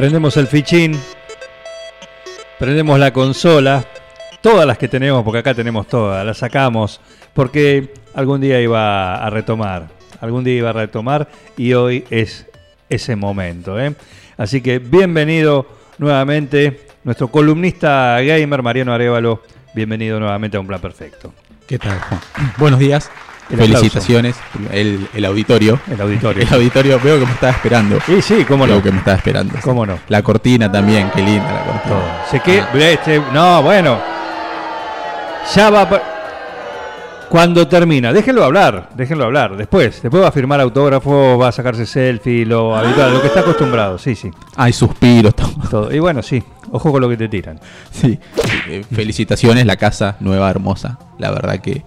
[0.00, 0.98] Prendemos el fichín,
[2.58, 3.84] prendemos la consola,
[4.40, 7.02] todas las que tenemos, porque acá tenemos todas, las sacamos,
[7.34, 9.88] porque algún día iba a retomar,
[10.22, 11.28] algún día iba a retomar
[11.58, 12.46] y hoy es
[12.88, 13.78] ese momento.
[13.78, 13.94] ¿eh?
[14.38, 15.66] Así que bienvenido
[15.98, 19.42] nuevamente, nuestro columnista gamer Mariano Arevalo,
[19.74, 21.34] bienvenido nuevamente a Un Plan Perfecto.
[21.66, 22.00] ¿Qué tal?
[22.56, 23.10] Buenos días.
[23.50, 24.36] El Felicitaciones.
[24.72, 25.80] El, el auditorio.
[25.90, 26.42] El auditorio.
[26.48, 27.98] El auditorio veo que me estaba esperando.
[28.08, 28.82] Y sí, cómo Veo no.
[28.82, 29.54] que me estaba esperando.
[29.62, 29.98] Cómo no.
[30.08, 31.94] La cortina también, qué linda la cortina.
[31.94, 32.30] Todo.
[32.30, 32.60] Sé que.
[32.60, 32.90] Ah.
[32.90, 33.98] este, no, bueno.
[35.54, 35.88] Ya va.
[37.30, 39.56] Cuando termina, déjenlo hablar, déjenlo hablar.
[39.56, 43.40] Después, después va a firmar autógrafo, va a sacarse selfie, lo habitual, lo que está
[43.40, 43.98] acostumbrado.
[43.98, 44.32] Sí, sí.
[44.56, 45.50] Hay suspiros, todo.
[45.70, 45.94] Todo.
[45.94, 46.42] Y bueno, sí.
[46.72, 47.60] Ojo con lo que te tiran.
[47.92, 48.18] Sí.
[48.68, 50.98] Eh, felicitaciones, la casa nueva, hermosa.
[51.18, 51.84] La verdad que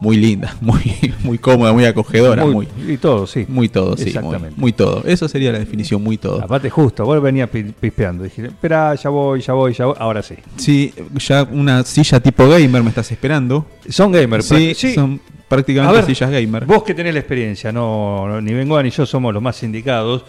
[0.00, 0.80] muy linda, muy,
[1.24, 3.44] muy cómoda, muy acogedora, muy, Muy- y todo, sí.
[3.48, 4.04] muy todo, sí.
[4.08, 4.54] Exactamente.
[4.60, 5.02] muy todo.
[5.04, 6.42] Eso sería la definición, muy todo.
[6.42, 8.24] Aparte, justo, vos venías pi- pispeando.
[8.24, 9.96] Dije, espera, ya voy, ya voy, ya voy.
[9.98, 10.34] Ahora sí.
[10.56, 13.66] Sí, ya una silla tipo gamer me estás esperando.
[13.88, 14.46] Son gamers.
[14.46, 14.94] Sí, sí.
[14.94, 16.64] son prácticamente ver, sillas gamer.
[16.66, 20.24] Vos que tenés la experiencia, no, no, ni Bengoa ni yo somos los más indicados,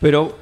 [0.00, 0.38] pero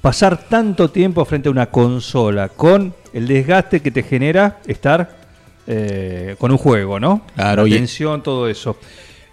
[0.00, 5.21] pasar tanto tiempo frente a una consola con el desgaste que te genera estar
[5.66, 7.22] eh, con un juego, ¿no?
[7.34, 8.76] Claro, La tensión, todo eso.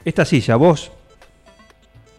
[0.05, 0.91] Esta silla, vos,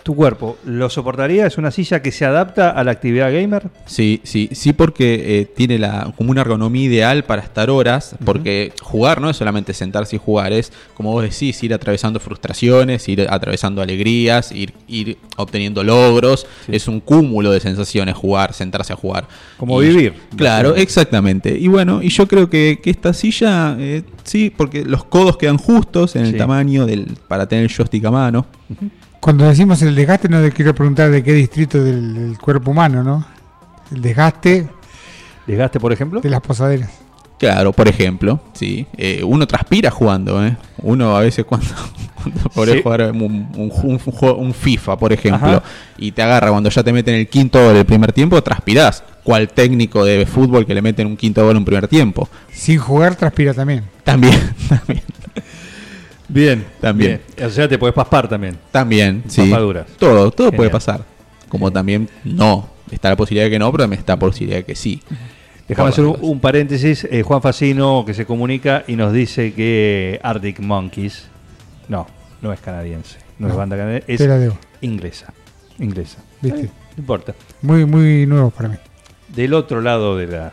[0.03, 1.47] tu cuerpo, ¿lo soportaría?
[1.47, 3.69] ¿Es una silla que se adapta a la actividad gamer?
[3.87, 8.73] Sí, sí, sí, porque eh, tiene la, como una ergonomía ideal para estar horas, porque
[8.83, 13.27] jugar no es solamente sentarse y jugar, es, como vos decís, ir atravesando frustraciones, ir
[13.29, 19.27] atravesando alegrías, ir, ir obteniendo logros, es un cúmulo de sensaciones jugar, sentarse a jugar.
[19.57, 20.15] Como Y- vivir.
[20.37, 21.57] Claro, exactamente.
[21.59, 25.59] Y bueno, y yo creo que, que esta silla, eh, sí, porque los codos quedan
[25.59, 28.47] justos en el tamaño del, para tener el joystick a mano.
[29.21, 33.03] Cuando decimos el desgaste, no te quiero preguntar de qué distrito del, del cuerpo humano,
[33.03, 33.25] ¿no?
[33.95, 34.69] El desgaste
[35.47, 36.21] ¿Desgaste, por ejemplo?
[36.21, 36.91] de las posaderas.
[37.39, 38.87] Claro, por ejemplo, sí.
[38.97, 40.57] Eh, uno transpira jugando, ¿eh?
[40.83, 41.67] Uno a veces cuando,
[42.23, 42.83] cuando podés Sí.
[42.83, 45.63] jugar un, FIFA, por ejemplo, Ajá.
[45.99, 49.03] y te agarra cuando ya te meten el quinto gol el primer tiempo, transpirás.
[49.25, 52.29] ¿Cuál técnico de fútbol que le meten un quinto gol en un primer tiempo?
[52.53, 53.85] Sin jugar, transpira también.
[54.05, 54.39] También,
[54.69, 55.03] también.
[56.33, 56.65] Bien.
[56.81, 57.21] También.
[57.37, 57.47] bien.
[57.49, 58.57] O sea, te puedes paspar también.
[58.71, 59.43] También, sí.
[59.51, 59.87] Papaduras.
[59.99, 60.57] Todo, todo Genial.
[60.57, 61.05] puede pasar.
[61.49, 62.69] Como también no.
[62.91, 65.01] Está la posibilidad de que no, pero también está la posibilidad de que sí.
[65.69, 67.07] Déjame hacer un, un paréntesis.
[67.11, 71.29] eh, Juan Facino que se comunica y nos dice que Arctic Monkeys,
[71.89, 72.07] no,
[72.43, 74.21] no es canadiense, no, es banda canadiense, es
[74.81, 75.33] inglesa.
[75.79, 76.19] Inglesa.
[76.41, 76.63] ¿viste?
[76.65, 77.35] No importa.
[77.63, 78.77] Muy, muy nuevo para mí.
[79.29, 80.53] Del otro lado de la,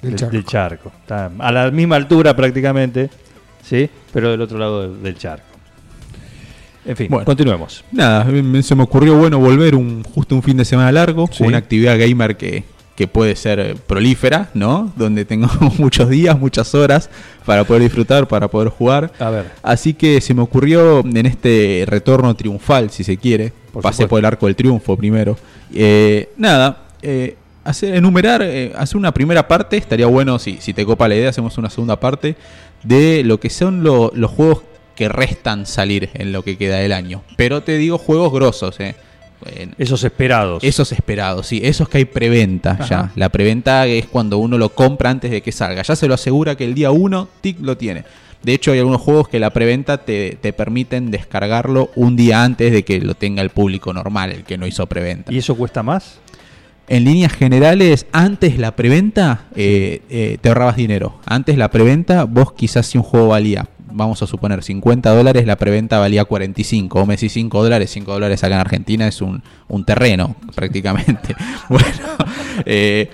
[0.00, 0.32] Del del, charco.
[0.32, 0.92] del charco.
[1.02, 3.10] Está a la misma altura prácticamente,
[3.64, 3.88] ¿sí?
[4.12, 5.44] Pero del otro lado del, charco.
[6.86, 7.24] En fin, Bueno.
[7.24, 7.82] continuemos.
[7.92, 8.26] Nada,
[8.62, 11.38] se me ocurrió bueno volver un justo un fin de semana largo, Sí.
[11.38, 12.64] con una actividad gamer que,
[12.94, 14.92] que puede ser eh, prolífera, ¿no?
[14.96, 15.48] Donde tengo
[15.78, 17.08] muchos días, muchas horas
[17.46, 19.12] para poder disfrutar, para poder jugar.
[19.18, 23.82] A ver, Así que se me ocurrió en este retorno triunfal, si se quiere, Por
[23.82, 24.08] pasé supuesto.
[24.10, 25.38] por el arco del triunfo primero.
[25.72, 30.84] Eh, nada, eh, hacer, enumerar, eh, hacer una primera parte, estaría bueno, si, si te
[30.84, 32.36] copa la idea, hacemos una segunda parte
[32.82, 34.62] de lo que son lo- los juegos
[34.94, 37.22] que restan salir en lo que queda del año.
[37.36, 38.94] Pero te digo juegos grosos, eh.
[39.76, 40.64] Esos esperados.
[40.64, 42.86] esos esperados, sí, esos que hay preventa Ajá.
[42.88, 43.12] ya.
[43.14, 45.82] La preventa es cuando uno lo compra antes de que salga.
[45.82, 48.04] Ya se lo asegura que el día 1 TIC lo tiene.
[48.42, 52.72] De hecho, hay algunos juegos que la preventa te, te permiten descargarlo un día antes
[52.72, 55.30] de que lo tenga el público normal, el que no hizo preventa.
[55.32, 56.20] ¿Y eso cuesta más?
[56.86, 61.18] En líneas generales, antes la preventa eh, eh, te ahorrabas dinero.
[61.24, 65.56] Antes la preventa, vos quizás si un juego valía, vamos a suponer 50 dólares, la
[65.56, 67.00] preventa valía 45.
[67.00, 71.34] O me decís 5 dólares, 5 dólares acá en Argentina es un, un terreno prácticamente.
[71.68, 71.86] bueno,
[72.66, 73.10] eh,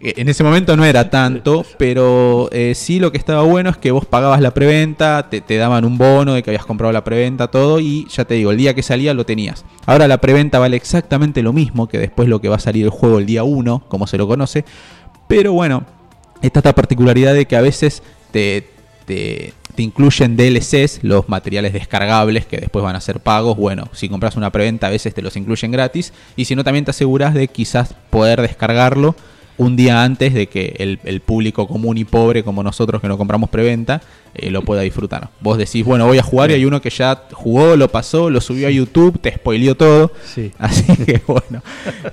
[0.00, 3.90] en ese momento no era tanto, pero eh, sí lo que estaba bueno es que
[3.90, 7.48] vos pagabas la preventa, te, te daban un bono de que habías comprado la preventa,
[7.48, 9.64] todo, y ya te digo, el día que salía lo tenías.
[9.86, 12.90] Ahora la preventa vale exactamente lo mismo que después lo que va a salir el
[12.90, 14.64] juego el día 1, como se lo conoce,
[15.26, 15.84] pero bueno,
[16.42, 18.68] está esta particularidad de que a veces te,
[19.04, 23.56] te, te incluyen DLCs, los materiales descargables que después van a ser pagos.
[23.56, 26.84] Bueno, si compras una preventa a veces te los incluyen gratis y si no también
[26.84, 29.16] te aseguras de quizás poder descargarlo
[29.58, 33.18] un día antes de que el, el público común y pobre como nosotros que no
[33.18, 34.00] compramos preventa
[34.34, 35.30] eh, lo pueda disfrutar.
[35.40, 38.40] Vos decís, bueno, voy a jugar y hay uno que ya jugó, lo pasó, lo
[38.40, 40.12] subió a YouTube, te spoileó todo.
[40.24, 40.52] Sí.
[40.58, 41.62] Así que bueno,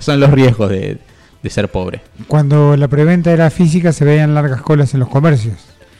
[0.00, 0.98] son los riesgos de,
[1.42, 2.00] de ser pobre.
[2.26, 5.54] Cuando la preventa era física se veían largas colas en los comercios.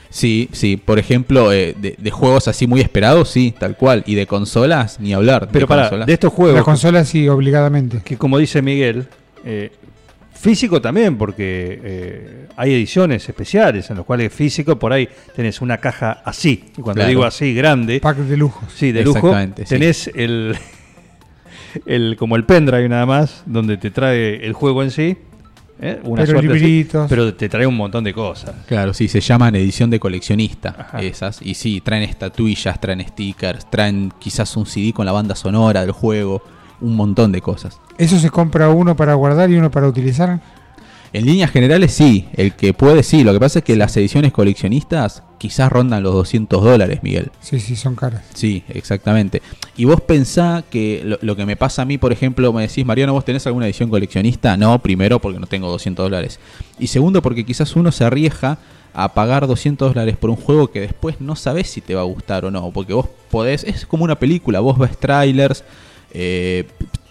[0.09, 4.03] Sí, sí, por ejemplo, eh, de, de juegos así muy esperados, sí, tal cual.
[4.07, 5.49] Y de consolas, ni hablar.
[5.53, 6.07] Pero de para, consolas.
[6.07, 8.01] de estos La juegos, consola sí, obligadamente.
[8.03, 9.09] que como dice Miguel,
[9.45, 9.73] eh,
[10.39, 15.79] físico también, porque eh, hay ediciones especiales en los cuales físico por ahí tenés una
[15.79, 16.65] caja así.
[16.77, 17.09] Y cuando Claro.
[17.09, 18.65] digo así, grande, Pack de lujos.
[18.75, 19.65] sí, de lujo, sí.
[19.65, 20.57] tenés el,
[21.87, 25.17] el como el pendrive nada más, donde te trae el juego en sí.
[25.81, 26.01] ¿eh?
[26.05, 27.07] Una Pero así, libritos.
[27.09, 28.55] pero te trae un montón de cosas.
[28.67, 31.01] Claro, sí, se llaman edición de coleccionista Ajá.
[31.03, 31.41] esas.
[31.43, 35.93] Y sí, traen estatuillas, traen stickers, traen quizás un CD con la banda sonora del
[35.93, 36.43] juego,
[36.81, 37.81] un montón de cosas.
[37.99, 40.41] ¿Eso se compra uno para guardar y uno para utilizar?
[41.13, 43.25] En líneas generales sí, el que puede sí.
[43.25, 47.31] Lo que pasa es que las ediciones coleccionistas quizás rondan los 200 dólares, Miguel.
[47.41, 48.23] Sí, sí, son caras.
[48.35, 49.41] Sí, exactamente.
[49.77, 52.85] Y vos pensá que lo, lo que me pasa a mí, por ejemplo, me decís,
[52.85, 54.57] Mariano, ¿vos tenés alguna edición coleccionista?
[54.57, 56.39] No, primero porque no tengo 200 dólares.
[56.79, 58.59] Y segundo porque quizás uno se arriesga
[58.93, 62.05] a pagar 200 dólares por un juego que después no sabés si te va a
[62.05, 62.71] gustar o no.
[62.73, 65.65] Porque vos podés, es como una película, vos ves trailers,
[66.13, 66.65] eh,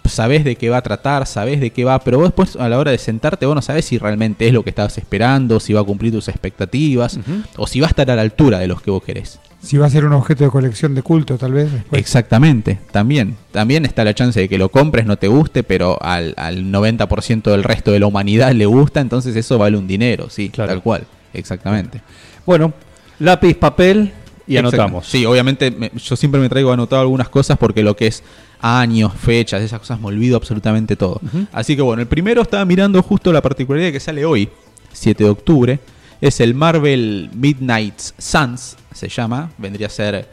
[0.04, 2.78] sabés de qué va a tratar, sabés de qué va, pero vos después a la
[2.78, 5.80] hora de sentarte vos no sabés si realmente es lo que estabas esperando, si va
[5.80, 7.18] a cumplir tus expectativas,
[7.56, 9.40] o si va a estar a la altura de los que vos querés.
[9.60, 11.72] Si va a ser un objeto de colección de culto, tal vez.
[11.72, 12.00] después.
[12.00, 13.36] Exactamente, también.
[13.50, 17.50] También está la chance de que lo compres, no te guste, pero al, al 90%
[17.50, 20.70] del resto de la humanidad le gusta, entonces eso vale un dinero, sí, Claro.
[20.70, 21.04] tal cual.
[21.34, 22.00] Exactamente.
[22.46, 22.72] Bueno,
[23.18, 24.12] lápiz, papel
[24.46, 24.76] y Exacto.
[24.76, 25.06] anotamos.
[25.06, 28.22] Sí, obviamente me- yo siempre me traigo anotado algunas cosas porque lo que es
[28.60, 31.20] años, fechas, esas cosas me olvido absolutamente todo.
[31.52, 34.48] Así que bueno, el primero estaba mirando justo la particularidad que sale hoy,
[34.92, 35.80] 7 de octubre.
[36.20, 39.50] Es el Marvel Midnight Suns, se llama.
[39.58, 40.28] Vendría a ser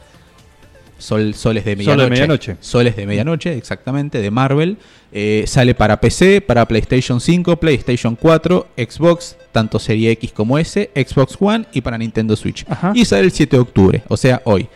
[0.97, 2.09] Sol, Soles de Sol de Medianoche.
[2.09, 2.55] Medianoche.
[2.61, 4.77] Soles de Medianoche, exactamente, de Marvel.
[5.11, 10.89] Eh, sale para PC, para PlayStation 5, PlayStation 4, Xbox, tanto Serie X como S,
[10.95, 12.65] Xbox One y para Nintendo Switch.
[12.69, 12.91] Ajá.
[12.95, 14.67] Y sale el 7 de octubre, o sea, hoy.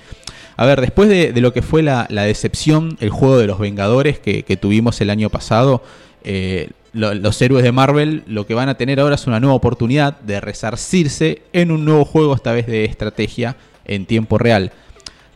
[0.57, 3.59] A ver, después de, de lo que fue la, la decepción, el juego de los
[3.59, 5.83] Vengadores que, que tuvimos el año pasado,
[6.23, 9.53] eh, lo- los héroes de Marvel lo que van a tener ahora es una nueva
[9.55, 13.55] oportunidad de resarcirse en un nuevo juego, esta vez de estrategia
[13.85, 14.71] en tiempo real.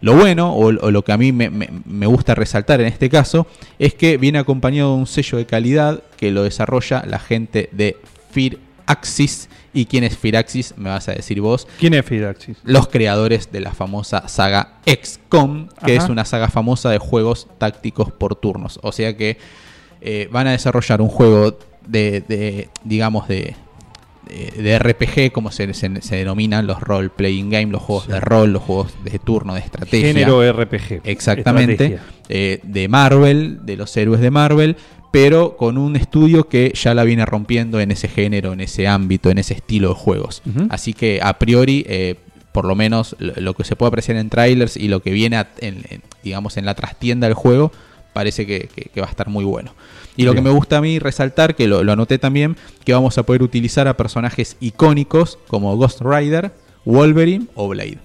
[0.02, 3.10] Lo bueno, o, o lo que a mí me, me- me gusta resaltar en este
[3.10, 3.46] caso,
[3.80, 7.98] es que viene acompañado de un sello de calidad que lo desarrolla la gente de
[8.32, 9.50] Firaxis.
[9.74, 10.74] ¿Y quién es Firaxis?
[10.78, 12.58] Me vas a decir vos ¿Quién es Fidaxis?
[12.64, 16.04] los creadores de la famosa saga XCOM, que Ajá.
[16.06, 18.80] es una saga famosa de juegos tácticos por turnos.
[18.84, 19.38] O sea que
[20.02, 21.58] eh, van a desarrollar un juego
[21.88, 23.56] de, de, digamos, de,
[24.32, 28.54] de, de RPG, como se, se- se denominan los role-playing games, los juegos de rol,
[28.54, 30.08] los juegos de turno, de estrategia.
[30.14, 31.02] Género RPG.
[31.04, 32.00] Exactamente,
[32.30, 34.78] eh, de Marvel, de los héroes de Marvel,
[35.12, 39.30] pero con un estudio que ya la viene rompiendo en ese género, en ese ámbito,
[39.30, 40.42] en ese estilo de juegos.
[40.70, 42.16] Así que a priori, eh,
[42.54, 45.36] por lo menos lo, lo que se puede apreciar en trailers y lo que viene,
[45.38, 47.72] a- en- en, digamos, en la trastienda del juego,
[48.14, 49.74] parece que, que- que va a estar muy bueno.
[50.18, 53.18] Y lo que me gusta a mí resaltar, que lo, lo anoté también, que vamos
[53.18, 56.52] a poder utilizar a personajes icónicos como Ghost Rider,
[56.86, 57.98] Wolverine o Blade.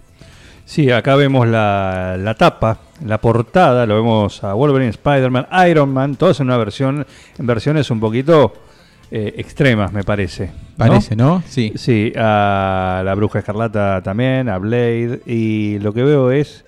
[0.64, 6.16] Sí, acá vemos la, la tapa, la portada, lo vemos a Wolverine, Spider-Man, Iron Man,
[6.16, 7.06] todos en una versión,
[7.38, 8.52] en versiones un poquito
[9.10, 10.46] eh, extremas, me parece.
[10.46, 10.52] ¿no?
[10.76, 11.42] Parece, ¿no?
[11.48, 11.72] Sí.
[11.76, 16.64] Sí, a la Bruja Escarlata también, a Blade, y lo que veo es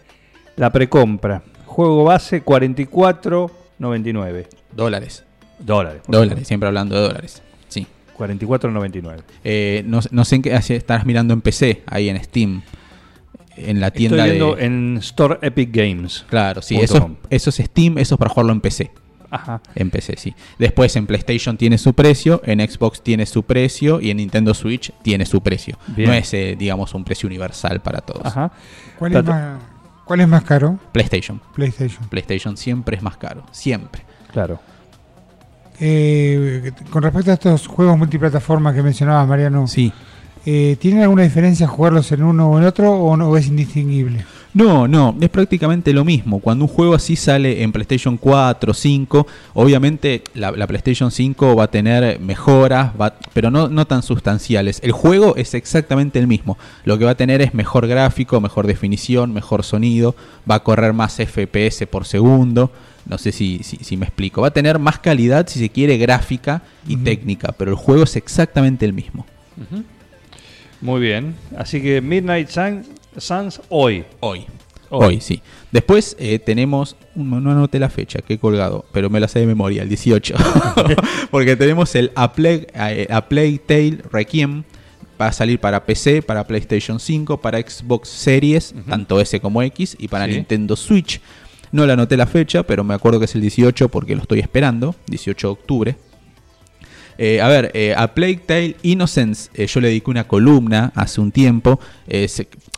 [0.57, 1.43] la precompra.
[1.69, 5.25] Juego base 44.99 Dólares.
[5.59, 6.03] dólares.
[6.07, 6.45] Dólares, favor.
[6.45, 7.43] siempre hablando de dólares.
[7.69, 7.87] Sí.
[8.17, 9.23] 44.99.
[9.45, 12.63] Eh, no, no sé en qué estarás mirando en PC, ahí en Steam.
[13.57, 14.65] En la tienda Estoy viendo de.
[14.65, 16.25] en Store Epic Games.
[16.29, 18.91] Claro, sí, eso, eso es Steam, eso es para jugarlo en PC.
[19.31, 19.61] Ajá.
[19.75, 20.35] En PC, sí.
[20.59, 24.93] Después en PlayStation tiene su precio, en Xbox tiene su precio y en Nintendo Switch
[25.03, 25.77] tiene su precio.
[25.89, 26.09] Bien.
[26.09, 28.27] No es, eh, digamos, un precio universal para todos.
[28.27, 28.53] Ajá.
[28.99, 29.59] ¿Cuál, es más,
[30.09, 30.79] ¿Cuál es más caro?
[30.93, 31.41] PlayStation.
[31.55, 32.09] PlayStation.
[32.09, 33.45] PlayStation siempre es más caro.
[33.53, 34.03] Siempre.
[34.33, 34.59] Claro.
[35.81, 39.93] Eh, con respecto a estos juegos multiplataforma que mencionaba Mariano, Sí.
[40.45, 44.25] eh, ¿tienen alguna diferencia jugarlos en uno o en otro o no o es indistinguible?
[44.55, 46.41] No, no, es prácticamente lo mismo.
[46.41, 51.65] Cuando un juego así sale en PlayStation 4, 5, obviamente la, la PlayStation 5 va
[51.65, 54.81] a tener mejoras, va- pero no, no tan sustanciales.
[54.83, 56.57] El juego es exactamente el mismo.
[56.85, 60.17] Lo que va a tener es mejor gráfico, mejor definición, mejor sonido,
[60.51, 62.73] va a correr más FPS por segundo.
[63.07, 64.41] No sé si, si, si me explico.
[64.41, 68.17] Va a tener más calidad, si se quiere, gráfica y técnica, pero el juego es
[68.17, 69.25] exactamente el mismo.
[70.81, 71.35] Muy bien.
[71.57, 72.85] Así que Midnight Sun-
[73.21, 74.05] Suns hoy.
[74.21, 74.47] Hoy.
[74.91, 75.05] Hoy.
[75.07, 75.43] Hoy, sí.
[75.71, 79.41] Después eh, tenemos, no no anoté la fecha que he colgado, pero me la sé
[79.41, 80.35] de memoria, el 18.
[81.31, 82.67] Porque tenemos el A Plague,
[83.11, 84.65] A Plague Tale Requiem.
[85.21, 89.97] Va a salir para PC, para PlayStation 5, para Xbox Series, tanto S como X,
[89.99, 90.33] y para Sí.
[90.33, 91.21] Nintendo Switch.
[91.73, 94.39] No le anoté la fecha, pero me acuerdo que es el 18 porque lo estoy
[94.39, 95.97] esperando, 18 de octubre.
[97.19, 101.21] Eh, a ver, eh, a Plague Tale Innocence, eh, yo le dediqué una columna hace
[101.21, 101.81] un tiempo.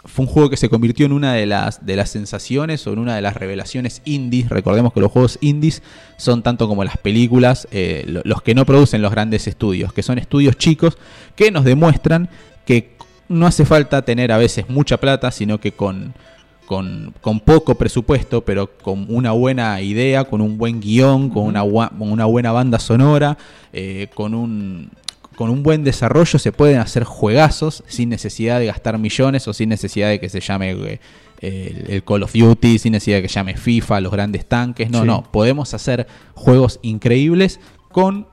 [0.07, 2.99] fue un juego que se convirtió en una de las, de las sensaciones o en
[3.01, 4.49] una de las revelaciones indies.
[4.49, 5.83] Recordemos que los juegos indies
[6.17, 7.69] son tanto como las películas,
[8.07, 10.97] lo- los que no producen los grandes estudios, que son estudios chicos
[11.37, 12.31] que nos demuestran
[12.65, 12.93] que
[13.29, 16.15] no hace falta tener a veces mucha plata, sino que con,
[16.71, 21.65] con, con poco presupuesto, pero con una buena idea, con un buen guion, con, una,
[21.65, 23.37] una buena banda sonora,
[23.73, 24.89] eh, con, un,
[25.35, 29.69] con un buen desarrollo, se pueden hacer juegazos sin necesidad de gastar millones o sin
[29.69, 31.01] necesidad de que se llame eh,
[31.41, 34.93] el, el Call of Duty, sin necesidad de que llame FIFA, los grandes tanques.
[34.93, 35.07] No, Sí.
[35.09, 37.59] no, podemos hacer juegos increíbles
[37.91, 38.29] con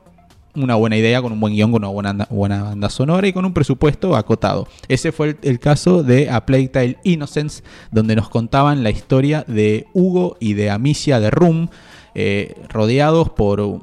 [0.64, 3.34] una buena idea, con un buen guion, con una buena, anda- buena banda sonora y
[3.34, 4.68] con un presupuesto acotado.
[4.88, 9.88] Ese fue el, caso de A Plague Tale Innocence, donde nos contaban la historia de
[9.94, 11.68] Hugo y de Amicia de Rum,
[12.16, 13.82] eh, rodeados por un-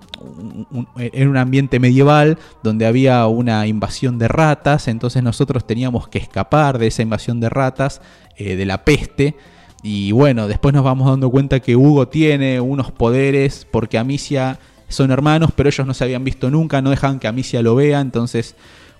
[0.97, 6.78] en un ambiente medieval donde había una invasión de ratas, entonces nosotros teníamos que escapar
[6.78, 8.00] de esa invasión de ratas,
[8.37, 9.37] eh, de la peste.
[9.85, 15.10] Y bueno, después nos vamos dando cuenta que Hugo tiene unos poderes porque Amicia son
[15.10, 18.54] hermanos, pero ellos no se habían visto nunca, no dejan que Amicia lo vea, entonces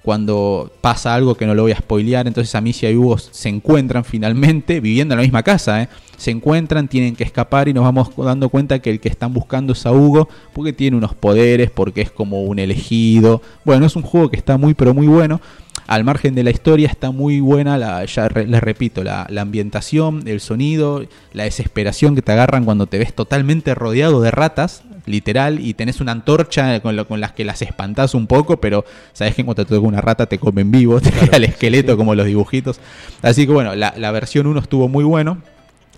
[0.05, 4.05] cuando pasa algo que no lo voy a spoilear, entonces Amicia y Hugo se encuentran
[4.05, 5.89] finalmente, viviendo en la misma casa, ¿eh?
[6.19, 9.73] se encuentran, tienen que escapar y nos vamos dando cuenta que el que están buscando
[9.73, 13.41] es a Hugo, porque tiene unos poderes, porque es como un elegido.
[13.65, 15.41] Bueno, es un juego que está muy pero muy bueno.
[15.87, 20.41] Al margen de la historia está muy buena, la, ya les repito, la ambientación, el
[20.41, 25.75] sonido, la desesperación que te agarran cuando te ves totalmente rodeado de ratas, literal, y
[25.75, 29.45] tenés una antorcha con, lo- con las que las espantás un poco, pero sabes que
[29.45, 32.81] cuando te toca una rata te comen vivo, te queda el esqueleto como los dibujitos.
[33.23, 35.39] Así que bueno, la, la versión 1 estuvo muy bueno.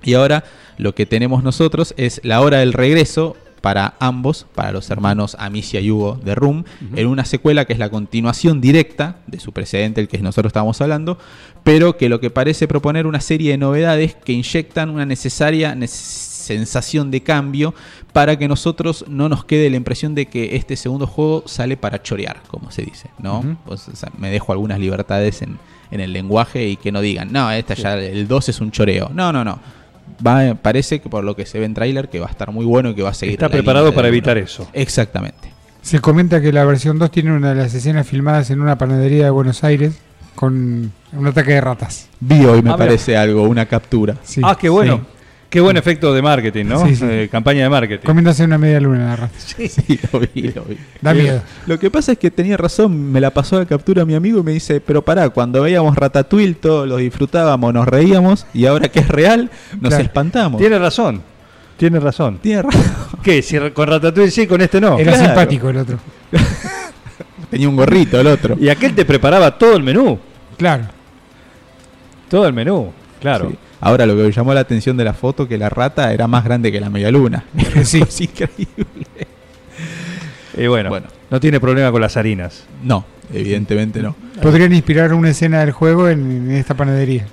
[0.03, 0.45] Y ahora
[0.79, 5.81] lo que tenemos nosotros es la hora del regreso para ambos, para los hermanos Amicia
[5.81, 10.01] y Hugo de Room, en una secuela que es la continuación directa de su precedente,
[10.01, 11.19] el que nosotros estábamos hablando,
[11.65, 15.75] pero que lo que parece proponer una serie de novedades que inyectan una necesaria
[16.47, 17.75] sensación de cambio
[18.13, 22.03] para que nosotros no nos quede la impresión de que este segundo juego sale para
[22.03, 23.59] chorear, como se dice, ¿no?
[23.67, 25.59] Pues, o sea, me dejo algunas libertades en,
[25.91, 29.11] en el lenguaje y que no digan, no, esta ya el 2 es un choreo.
[29.13, 29.59] No, no, no.
[30.27, 32.65] Va, parece que por lo que se ve en tráiler que va a estar muy
[32.65, 34.69] bueno y que va a seguir Está preparado para evitar eso.
[34.73, 35.51] Exactamente.
[35.83, 39.25] Se comenta que la versión 2 tiene una de las escenas filmadas en una panadería
[39.25, 39.99] de Buenos Aires
[40.35, 42.09] con un ataque de ratas.
[42.21, 42.77] Vi hoy me Ah, mira.
[42.77, 44.17] parece algo, una captura.
[44.23, 44.99] Sí, ah, qué bueno.
[44.99, 45.16] sí.
[45.49, 46.85] Qué buen efecto de marketing, ¿no?
[46.87, 47.05] Sí, sí.
[47.09, 48.05] Eh, campaña de marketing.
[48.05, 49.33] Comiéndose una media luna la rata.
[49.39, 49.71] Sí,
[50.13, 50.77] lo vi, lo vi.
[51.01, 51.43] Da Eh, miedo.
[51.67, 54.43] Lo que pasa es que tenía razón, me la pasó la captura mi amigo y
[54.43, 58.99] me dice, pero pará, cuando veíamos Ratatouille todos lo disfrutábamos, nos reíamos y ahora que
[59.01, 59.51] es real
[59.81, 60.05] nos Claro.
[60.05, 60.61] espantamos.
[60.61, 61.23] Tiene razón.
[61.77, 62.39] Tiene razón.
[62.39, 62.83] Tiene razón.
[63.23, 63.41] ¿Qué?
[63.43, 64.99] Si con Ratatouille sí, con este no.
[64.99, 65.27] Era claro.
[65.27, 65.99] simpático el otro.
[67.51, 68.57] Tenía un gorrito el otro.
[68.61, 70.19] Y aquel te preparaba todo el menú.
[70.59, 70.85] Claro.
[72.29, 72.93] Todo el menú.
[73.21, 73.51] Claro.
[73.51, 73.59] Sí.
[73.81, 76.45] Ahora lo que me llamó la atención de la foto que la rata era más
[76.45, 77.45] grande que la media luna.
[77.85, 78.01] Sí.
[78.03, 78.67] Es increíble.
[80.57, 81.07] Y bueno, Bueno.
[81.31, 82.65] no tiene problema con las harinas.
[82.83, 84.17] No, evidentemente no.
[84.41, 87.27] Podrían inspirar una escena del juego en, en esta panadería.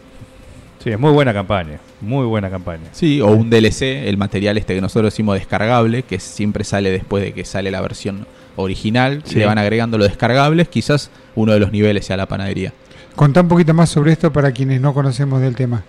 [0.84, 1.80] Sí, es muy buena campaña.
[2.02, 2.84] Muy buena campaña.
[2.92, 7.24] Sí, o un DLC, el material este que nosotros decimos descargable, que siempre sale después
[7.24, 9.36] de que sale la versión original, Sí.
[9.40, 12.74] le van agregando los descargables, quizás uno de los niveles sea la panadería.
[13.16, 15.84] Contá un poquito más sobre esto para quienes no conocemos del tema.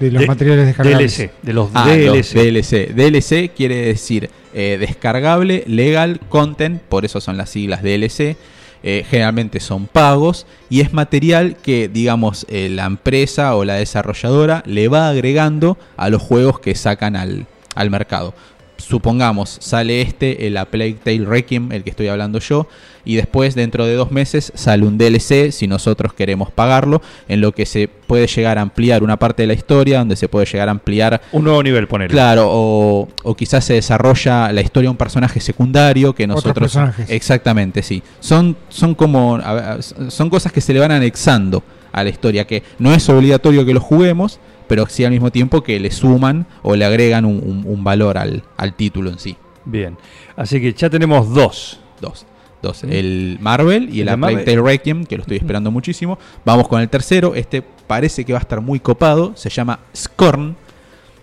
[0.00, 1.16] De los De- materiales descargables.
[1.18, 1.30] DLC.
[1.42, 2.06] De los Ah, DLC.
[2.06, 2.92] los DLC.
[2.94, 8.36] DLC quiere decir eh, descargable, legal, content, por eso son las siglas DLC.
[8.82, 14.62] Eh, generalmente son pagos y es material que, digamos, eh, la empresa o la desarrolladora
[14.66, 18.32] le va agregando a los juegos que sacan al, al mercado.
[18.80, 22.66] Supongamos, sale este, el A Plague Tale Requiem, el que estoy hablando yo,
[23.04, 27.52] y después dentro de dos meses sale un DLC, si nosotros queremos pagarlo, en lo
[27.52, 30.68] que se puede llegar a ampliar una parte de la historia, donde se puede llegar
[30.68, 32.10] a ampliar Un nuevo nivel, ponele.
[32.10, 36.72] Claro, o, o quizás se desarrolla la historia de un personaje secundario que Otros nosotros...
[36.72, 37.10] personajes.
[37.10, 38.02] Exactamente, sí.
[38.20, 39.36] Son, son como...
[39.36, 43.08] a ver, son cosas que se le van anexando a la historia, que no es
[43.08, 44.38] obligatorio que lo juguemos,
[44.70, 48.16] pero sí al mismo tiempo que le suman o le agregan un, un- un valor
[48.16, 49.36] al, al título en sí.
[49.66, 49.98] Bien.
[50.36, 51.80] Así que ya tenemos dos.
[52.00, 52.24] Dos.
[52.62, 52.84] Dos.
[52.84, 54.44] El Marvel y El el, Plague.
[54.44, 56.18] Tale Requiem, que lo estoy esperando muchísimo.
[56.44, 57.34] Vamos con el tercero.
[57.34, 59.32] Este parece que va a estar muy copado.
[59.34, 60.56] Se llama Scorn.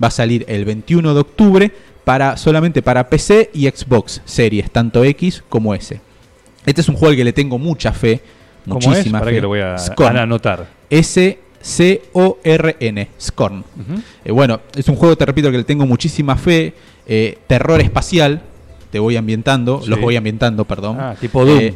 [0.04, 1.72] Va a salir el 21 de octubre
[2.04, 6.00] para, solamente para PC y Xbox Series, tanto X como S.
[6.66, 8.22] Este es un juego al que le tengo mucha fe.
[8.68, 8.88] ¿Cómo es?
[8.88, 9.36] Muchísima Para fe.
[9.38, 10.18] que lo voy a, Scorn.
[10.18, 10.68] a anotar.
[11.62, 13.08] S-C-O-R-N.
[13.20, 13.64] Scorn.
[14.24, 16.74] Eh, bueno, es un juego, te repito, que le tengo muchísima fe.
[17.08, 18.42] eh, terror espacial.
[18.92, 19.82] Te voy ambientando.
[19.82, 19.90] Sí.
[19.90, 20.98] Los voy ambientando, perdón.
[21.00, 21.60] Ah, tipo Doom.
[21.60, 21.74] Eh,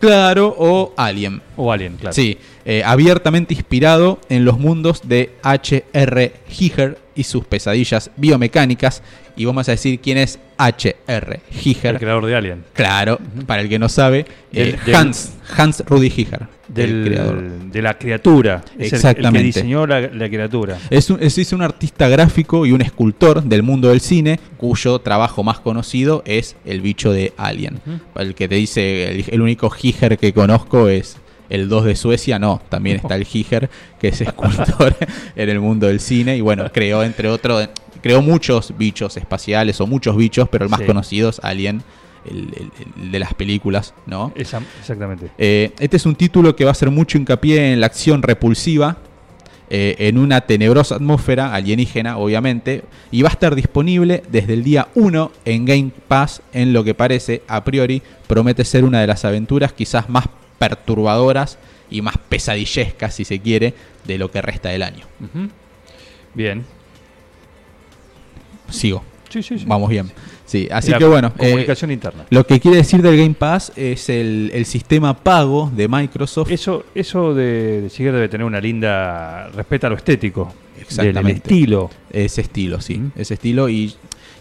[0.00, 1.42] claro, o Alien.
[1.56, 2.12] o Alien, claro.
[2.14, 2.38] Sí,
[2.84, 6.32] abiertamente inspirado en los mundos de H.R.
[6.48, 9.02] Giger y sus pesadillas biomecánicas.
[9.36, 11.40] Y vamos a decir quién es H.R.
[11.50, 11.98] El Giger.
[11.98, 12.64] creador de Alien.
[12.72, 17.42] Claro, para el que no sabe, eh, del- Hans, Hans Rudy Giger, Del, el creador.
[17.70, 18.62] de la criatura.
[18.72, 19.38] Es el- El, Exactamente.
[19.38, 20.78] que diseñó la, la criatura.
[20.90, 24.98] Es un, es, es un artista gráfico y un escultor del mundo del cine cuyo
[25.00, 27.80] trabajo más conocido es el bicho de Alien.
[28.16, 31.16] El que te dice, el, el único Giger que conozco es
[31.50, 34.94] el 2 de Suecia, no, también está el Giger, que es escultor
[35.36, 37.68] en el mundo del cine y bueno, creó entre otros,
[38.02, 40.86] creó muchos bichos espaciales o muchos bichos, pero el más Sí.
[40.86, 41.82] conocido es Alien,
[42.30, 42.70] el, el-
[43.04, 44.32] el de las películas, ¿no?
[44.34, 45.30] Esa- exactamente.
[45.38, 48.98] Eh, este es un título que va a hacer mucho hincapié en la acción repulsiva,
[49.70, 54.88] eh, en una tenebrosa atmósfera alienígena, obviamente, y va a estar disponible desde el día
[54.94, 59.24] 1 en Game Pass, en lo que parece, a priori, promete ser una de las
[59.26, 60.24] aventuras quizás más
[60.58, 61.58] perturbadoras
[61.90, 63.74] y más pesadillescas, si se quiere,
[64.04, 65.06] de lo que resta del año.
[66.34, 66.64] Bien.
[68.70, 69.64] Sigo, Sí, sí, sí.
[69.66, 70.10] vamos bien.
[70.46, 72.24] Sí, así La que bueno, eh, Comunicación interna.
[72.30, 76.50] lo que quiere decir del Game Pass es el, el sistema pago de Microsoft.
[76.50, 79.48] Eso, eso de, de debe tener una linda.
[79.54, 80.52] Respeta lo estético.
[80.80, 81.22] Exactamente.
[81.22, 81.90] del estilo.
[82.10, 83.02] Ese estilo, sí.
[83.14, 83.68] Ese estilo.
[83.68, 83.94] Y,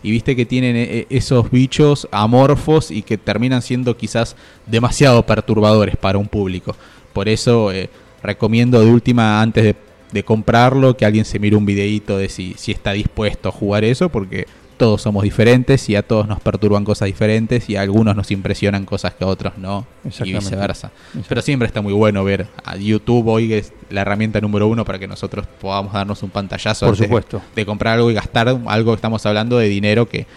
[0.03, 5.95] y viste que tienen eh, esos bichos amorfos y que terminan siendo quizás demasiado perturbadores
[5.95, 6.75] para un público.
[7.13, 7.89] Por eso eh,
[8.21, 9.75] recomiendo de última, antes de,
[10.11, 13.83] de comprarlo, que alguien se mire un videíto de si, si está dispuesto a jugar
[13.83, 14.45] eso, porque
[14.77, 18.85] todos somos diferentes y a todos nos perturban cosas diferentes y a algunos nos impresionan
[18.85, 19.85] cosas que a otros no
[20.23, 20.91] y viceversa.
[21.27, 24.85] Pero siempre está muy bueno ver a YouTube hoy que es la herramienta número uno
[24.85, 27.41] para que nosotros podamos darnos un pantallazo Por de- supuesto.
[27.55, 30.27] de comprar algo y gastar algo que estamos hablando de dinero que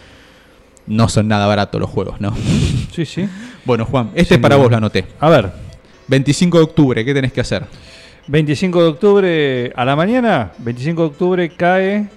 [0.86, 2.34] no son nada baratos los juegos, ¿no?
[2.92, 3.28] Sí, sí.
[3.64, 4.64] Bueno, Juan, este Sin para duda.
[4.64, 5.04] vos lo anoté.
[5.20, 5.52] A ver.
[6.08, 7.64] 25 de octubre, ¿qué tenés que hacer?
[8.26, 10.50] 25 de octubre a la mañana.
[10.58, 12.08] 25 de octubre cae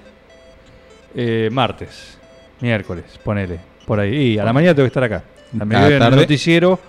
[1.15, 2.17] eh, martes.
[2.61, 3.59] Miércoles, ponele.
[3.85, 4.33] Por ahí.
[4.33, 5.23] Y a la mañana tengo que estar acá.
[5.59, 6.15] A A mediodía la en el tarde.
[6.17, 6.79] noticiero.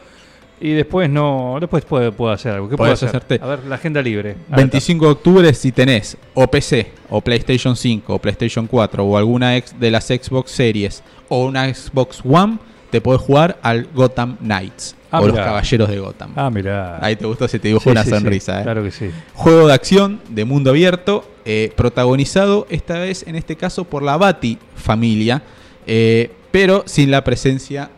[0.60, 1.56] Y después no.
[1.60, 2.68] Después puedo, puedo hacer algo.
[2.68, 3.08] ¿Qué puedo Podés hacer?
[3.16, 3.40] hacerte.
[3.42, 4.36] A ver, la agenda libre.
[4.50, 9.16] Ah, 25 de octubre, si tenés o PC, o PlayStation 5, o PlayStation 4, o
[9.18, 12.58] alguna ex de las Xbox Series, o una Xbox One,
[12.90, 15.44] te podés jugar al Gotham Knights, Ah, o los mirá.
[15.44, 16.32] Caballeros de Gotham.
[16.34, 16.98] Ah, mira.
[17.00, 18.62] Ahí te gustó, se te dibujó una sonrisa, ¿eh?
[18.64, 19.10] Claro que sí.
[19.34, 24.16] Juego de acción de mundo abierto, eh, protagonizado esta vez, en este caso, por la
[24.16, 25.42] Bati familia,
[25.86, 27.90] eh, pero sin la presencia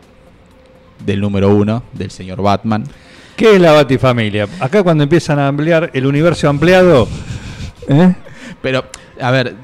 [1.03, 2.83] del número uno, del señor Batman.
[3.35, 4.47] ¿Qué es la Batifamilia?
[4.59, 7.07] Acá cuando empiezan a ampliar el universo ampliado.
[7.87, 8.13] ¿eh?
[8.61, 8.85] Pero,
[9.19, 9.55] a ver,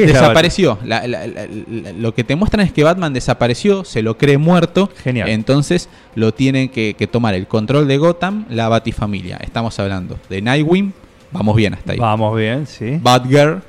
[0.00, 0.78] ¿Qué es la desapareció.
[0.84, 4.38] La- la- la- la- lo que te muestran es que Batman desapareció, se lo cree
[4.38, 4.90] muerto.
[5.02, 5.28] Genial.
[5.28, 9.38] Entonces lo tienen que, que tomar el control de Gotham, la Batifamilia.
[9.42, 10.92] Estamos hablando de Nightwing,
[11.32, 11.98] vamos bien hasta ahí.
[11.98, 12.98] Vamos bien, sí.
[13.02, 13.62] Batgirl,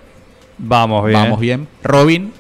[0.58, 1.14] Vamos bien.
[1.20, 1.68] vamos bien.
[1.84, 2.34] Robin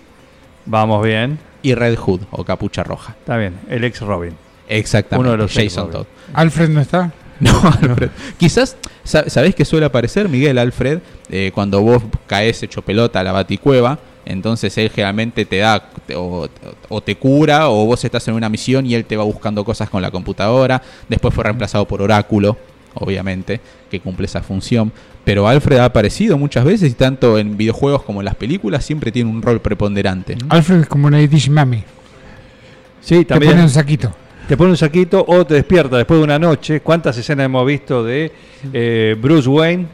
[0.65, 1.39] Vamos bien.
[1.61, 3.15] y Red Hood o Capucha Roja.
[3.19, 3.53] Está bien.
[3.69, 4.33] El ex Robin.
[4.67, 5.21] Exactamente.
[5.21, 5.89] Uno de los Jason.
[5.91, 6.05] Todd.
[6.33, 7.11] Alfred no está.
[7.39, 8.09] No, Alfred.
[8.37, 10.99] Quizás, sa- ¿sabés qué suele aparecer, Miguel Alfred?
[11.29, 16.15] Eh, cuando vos caes hecho pelota a la baticueva, entonces él generalmente te da te-
[16.15, 16.49] o,
[16.89, 19.89] o te cura o vos estás en una misión y él te va buscando cosas
[19.89, 20.81] con la computadora.
[21.07, 22.57] Después fue reemplazado por Oráculo,
[22.95, 24.91] obviamente, que cumple esa función.
[25.23, 29.11] Pero Alfred ha aparecido muchas veces y tanto en videojuegos como en las películas siempre
[29.11, 30.37] tiene un rol preponderante.
[30.49, 31.83] Alfred es como una Dish Mami.
[33.01, 33.59] Sí, Te pone también.
[33.63, 34.13] un saquito.
[34.47, 36.79] Te pone un saquito o te despierta después de una noche.
[36.79, 38.31] ¿Cuántas escenas hemos visto de
[38.71, 39.87] eh, Bruce Wayne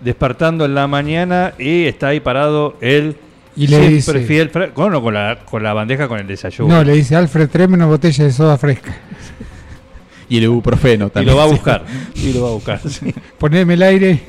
[0.00, 3.16] despertando en la mañana y está ahí parado el
[3.56, 6.26] Y le Siempre dice, fiel, fra- con, no, con, la, con la bandeja con el
[6.26, 6.74] desayuno.
[6.74, 8.94] no, le dice, Alfred, tráeme una botella de soda fresca.
[10.28, 11.34] Y el ibuprofeno y también.
[11.36, 11.52] lo va a sí.
[11.54, 11.84] buscar.
[12.16, 12.80] Y lo va a buscar.
[12.90, 13.14] sí.
[13.38, 14.20] Poneme el aire.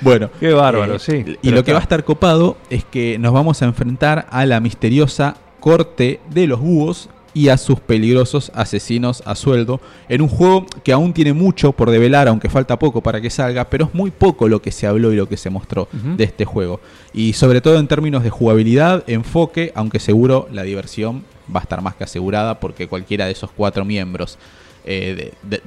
[0.00, 1.36] Bueno, Qué bárbaro, eh, sí.
[1.42, 4.60] Y lo que va a estar copado es que nos vamos a enfrentar a la
[4.60, 10.66] misteriosa corte de los búhos y a sus peligrosos asesinos a sueldo en un juego
[10.84, 14.10] que aún tiene mucho por develar, aunque falta poco para que salga, pero es muy
[14.12, 16.80] poco lo que se habló y lo que se mostró de este juego.
[17.12, 21.82] Y sobre todo en términos de jugabilidad, enfoque, aunque seguro la diversión va a estar
[21.82, 24.38] más que asegurada porque cualquiera de esos cuatro miembros
[24.84, 25.62] eh, de- de-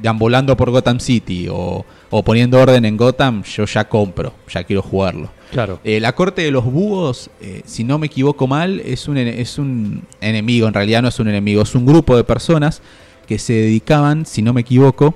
[0.00, 4.82] deambulando por Gotham City o, o poniendo orden en Gotham, yo ya compro, ya quiero
[4.82, 5.30] jugarlo.
[5.50, 5.80] Claro.
[5.84, 9.58] Eh, la corte de los búhos, eh, si no me equivoco mal, es un, es
[9.58, 12.82] un enemigo, en realidad no es un enemigo, es un grupo de personas
[13.26, 15.14] que se dedicaban, si no me equivoco,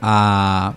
[0.00, 0.74] a,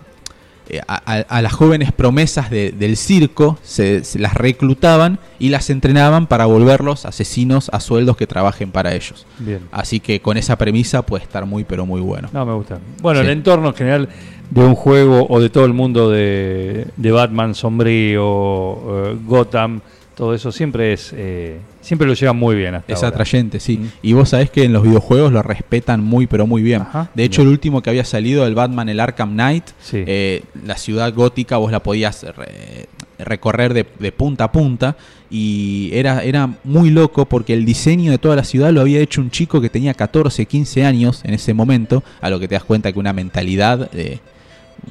[0.88, 0.96] a,
[1.28, 6.46] a- las jóvenes promesas de- del circo, se, se las reclutaban y las entrenaban para
[6.46, 9.26] volverlos asesinos a sueldos que trabajen para ellos.
[9.40, 9.60] Bien.
[9.72, 12.30] Así que con esa premisa puede estar muy pero muy bueno.
[12.34, 12.80] No, me gusta.
[13.02, 13.26] Bueno, Sí.
[13.28, 14.10] el entorno en general
[14.50, 19.82] de un juego o de todo el mundo de, de Batman sombrío, eh, Gotham,
[20.16, 23.10] todo eso siempre es eh, siempre lo llevan muy bien hasta Es ahora.
[23.16, 23.78] atrayente, sí.
[23.78, 23.88] Mm.
[24.02, 26.82] Y vos sabés que en los videojuegos lo respetan muy, pero muy bien.
[26.84, 27.10] Ajá.
[27.14, 27.50] De hecho, Bien.
[27.50, 30.04] el último que había salido, el Batman, el Arkham Knight, Sí.
[30.08, 32.88] eh, la ciudad gótica vos la podías re-
[33.20, 34.98] recorrer de, de punta a punta
[35.30, 39.22] y era, era muy loco porque el diseño de toda la ciudad lo había hecho
[39.22, 42.64] un chico que tenía 14, 15 años en ese momento, a lo que te das
[42.64, 44.20] cuenta que una mentalidad, eh,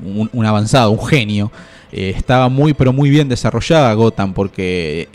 [0.03, 1.51] un, un avanzado, un genio,
[1.93, 5.09] eh, estaba muy, pero muy bien desarrollada Gotham porque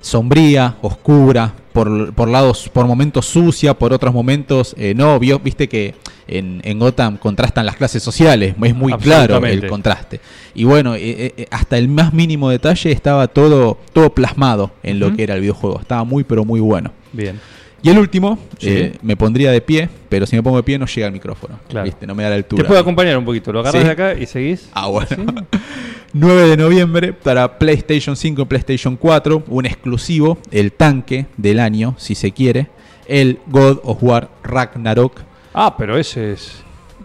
[0.00, 5.68] sombría, oscura, por, por lados, por momentos sucia, por otros momentos eh, no, vio, viste
[5.68, 5.94] que
[6.28, 10.20] en, en Gotham contrastan las clases sociales, es muy claro el contraste.
[10.54, 15.16] Y bueno, eh, eh, hasta el más mínimo detalle estaba todo, todo plasmado en lo
[15.16, 16.92] que era el videojuego, estaba muy pero muy bueno.
[17.12, 17.40] Bien.
[17.84, 18.68] Y el último, Sí.
[18.70, 21.60] eh, me pondría de pie, pero si me pongo de pie no llega el micrófono,
[21.68, 21.84] Claro.
[21.84, 22.06] ¿viste?
[22.06, 22.62] no me da la altura.
[22.62, 23.52] Te puedo acompañar un poquito.
[23.52, 23.86] Lo agarras Sí.
[23.86, 24.68] de acá y seguís.
[24.72, 25.08] Ah, bueno.
[25.10, 25.16] ¿Sí?
[26.14, 31.94] 9 de noviembre para PlayStation 5 y PlayStation 4, un exclusivo, el tanque del año,
[31.98, 32.68] si se quiere,
[33.06, 35.20] el God of War Ragnarok.
[35.52, 36.62] Ah, pero ese es.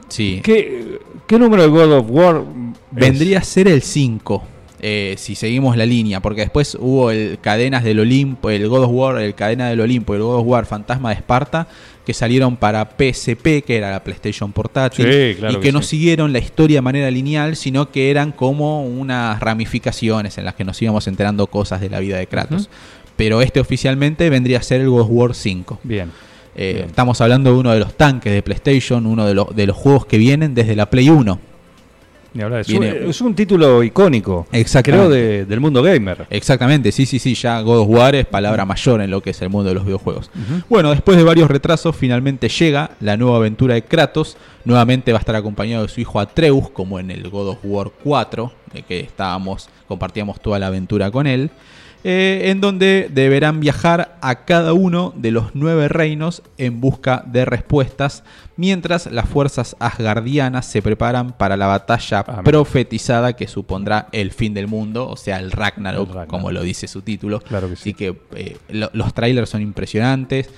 [0.07, 0.39] Sí.
[0.43, 2.43] ¿Qué, qué número de God of War es?
[2.91, 4.43] Vendría a ser el 5,
[4.81, 8.91] eh, si seguimos la línea, porque después hubo el Cadenas del Olimpo, el God of
[8.91, 11.67] War, el Cadena del Olimpo, el God of War Fantasma de Esparta,
[12.05, 15.81] que salieron para PSP, que era la PlayStation portátil, Sí, claro y que, que no
[15.81, 15.89] sí.
[15.89, 20.63] siguieron la historia de manera lineal, sino que eran como unas ramificaciones en las que
[20.63, 22.69] nos íbamos enterando cosas de la vida de Kratos.
[23.15, 25.79] Pero este oficialmente vendría a ser el God of War 5.
[25.83, 26.09] Bien.
[26.55, 26.85] Eh, Bien.
[26.87, 30.05] estamos hablando de uno de los tanques de PlayStation, uno de, los de los juegos
[30.05, 31.39] que vienen desde la Play 1.
[32.41, 32.61] Hablar.
[32.61, 34.47] Es, Viene- un, es un título icónico.
[34.51, 35.07] Exactamente.
[35.07, 36.27] Creo de- del mundo gamer.
[36.29, 39.41] Exactamente, sí, sí, sí, ya God of War es palabra mayor en lo que es
[39.41, 40.29] el mundo de los videojuegos.
[40.69, 44.37] Bueno, después de varios retrasos, finalmente llega la nueva aventura de Kratos.
[44.65, 47.91] Nuevamente va a estar acompañado de su hijo Atreus, como en el God of War
[48.03, 51.49] 4, de que estábamos, compartíamos toda la aventura con él.
[52.03, 57.43] Eh, en donde deberán viajar a cada uno de los nueve reinos en busca de
[57.45, 58.23] respuestas,
[58.55, 64.67] mientras las fuerzas asgardianas se preparan para la batalla profetizada que supondrá el fin del
[64.67, 66.29] mundo, o sea, el Ragnarok, El Ragnarok.
[66.29, 67.39] como lo dice su título.
[67.41, 67.81] Claro que sí.
[67.81, 70.49] Así que eh, lo- los trailers son impresionantes.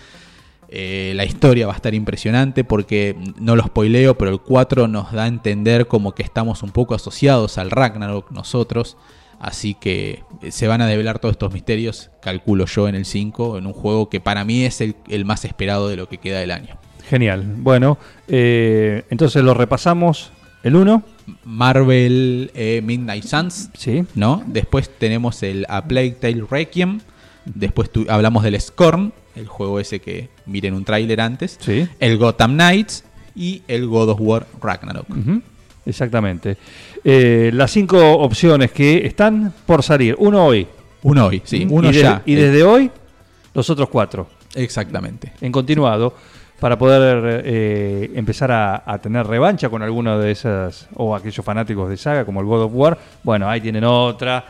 [0.73, 5.11] Eh, la historia va a estar impresionante porque no lo spoileo, pero el 4 nos
[5.11, 8.95] da a entender como que estamos un poco asociados al Ragnarok nosotros.
[9.41, 13.57] Así que eh, se van a develar todos estos misterios, calculo yo, en el 5,
[13.57, 16.39] en un juego que para mí es el, el más esperado de lo que queda
[16.39, 16.77] del año.
[17.09, 17.43] Genial.
[17.57, 20.31] Bueno, eh, entonces lo repasamos.
[20.63, 21.03] El 1.
[21.43, 24.03] Marvel eh, Midnight Suns, Sí.
[24.15, 24.43] ¿no?
[24.45, 26.99] Después tenemos el A Plague Tale Requiem.
[27.45, 31.57] Después tu- hablamos del Scorn, el juego ese que miren un tráiler antes.
[31.61, 31.87] Sí.
[31.99, 33.03] El Gotham Knights
[33.35, 35.07] y el God of War Ragnarok.
[35.85, 36.57] Exactamente.
[37.03, 40.15] Eh, las cinco opciones que están por salir.
[40.19, 40.67] Uno hoy.
[41.03, 42.21] Uno hoy, sí, uno y de- ya.
[42.25, 42.91] Y Eh, desde hoy,
[43.53, 44.27] los otros cuatro.
[44.55, 45.33] Exactamente.
[45.41, 46.13] En continuado.
[46.59, 50.87] Para poder eh, empezar a, a tener revancha con alguno de esas.
[50.93, 52.99] O aquellos fanáticos de saga, como el God of War.
[53.23, 54.45] Bueno, ahí tienen otra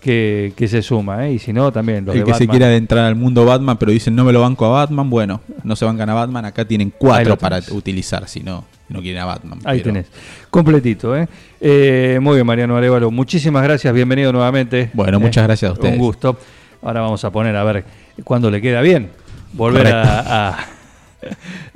[0.00, 1.26] que, que se suma.
[1.26, 1.32] ¿eh?
[1.32, 3.90] Y si no, también los el de que se quiera adentrar al mundo Batman, pero
[3.90, 6.92] dicen no me lo banco a Batman, bueno, no se bancan a Batman, acá tienen
[6.96, 9.58] cuatro para utilizar si no, no quieren a Batman.
[9.64, 10.06] Ahí pero- tenés.
[10.50, 11.28] Completito, ¿eh?
[11.60, 13.10] Eh, Muy bien, Mariano Arevalo.
[13.10, 13.92] Muchísimas gracias.
[13.94, 14.90] Bienvenido nuevamente.
[14.94, 15.94] Bueno, muchas Eh, gracias a ustedes.
[15.94, 16.38] Un gusto.
[16.82, 17.84] Ahora vamos a poner a ver
[18.24, 19.10] cuándo le queda bien.
[19.52, 20.58] Volver a, a-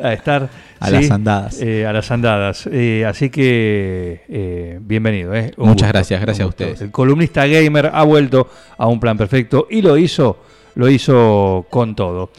[0.03, 0.49] a estar
[0.79, 1.61] A las andadas.
[1.61, 2.69] eh, a las andadas.
[2.71, 5.35] Eh, así que eh, bienvenido.
[5.35, 5.53] eh.
[5.57, 6.81] Muchas gracias, gracias a ustedes.
[6.81, 8.49] El columnista gamer ha vuelto
[8.79, 10.39] a un plan perfecto y lo hizo,
[10.77, 12.31] lo hizo con todo.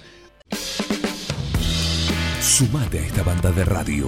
[2.40, 4.08] Sumate a esta banda de radio.